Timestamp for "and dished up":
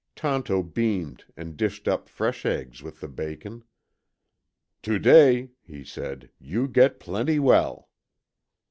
1.37-2.09